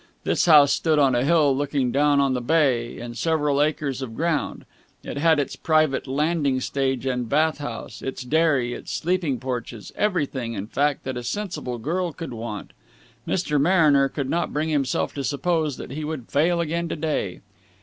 This 0.23 0.47
house 0.47 0.73
stood 0.73 0.97
on 0.97 1.13
a 1.13 1.23
hill 1.23 1.55
looking 1.55 1.91
down 1.91 2.19
on 2.19 2.33
the 2.33 2.41
bay, 2.41 2.97
in 2.97 3.13
several 3.13 3.61
acres 3.61 4.01
of 4.01 4.15
ground. 4.15 4.65
It 5.03 5.17
had 5.17 5.39
its 5.39 5.55
private 5.55 6.07
landing 6.07 6.59
stage 6.59 7.05
and 7.05 7.29
bath 7.29 7.59
house, 7.59 8.01
its 8.01 8.23
dairy, 8.23 8.73
its 8.73 8.91
sleeping 8.91 9.37
porches 9.39 9.91
everything, 9.95 10.53
in 10.53 10.65
fact, 10.65 11.03
that 11.03 11.17
a 11.17 11.23
sensible 11.23 11.77
girl 11.77 12.13
could 12.13 12.33
want. 12.33 12.73
Mr. 13.27 13.61
Mariner 13.61 14.09
could 14.09 14.27
not 14.27 14.51
bring 14.51 14.69
himself 14.69 15.13
to 15.13 15.23
suppose 15.23 15.77
that 15.77 15.91
he 15.91 16.03
would 16.03 16.29
fail 16.31 16.59
again 16.59 16.89
to 16.89 16.95
day. 16.95 17.41